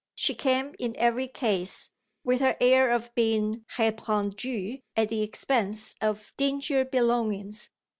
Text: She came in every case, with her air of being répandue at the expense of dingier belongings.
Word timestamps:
She 0.15 0.33
came 0.33 0.73
in 0.79 0.95
every 0.97 1.27
case, 1.27 1.91
with 2.23 2.39
her 2.39 2.57
air 2.59 2.89
of 2.89 3.13
being 3.13 3.65
répandue 3.77 4.81
at 4.95 5.09
the 5.09 5.21
expense 5.21 5.93
of 6.01 6.33
dingier 6.37 6.85
belongings. 6.85 7.69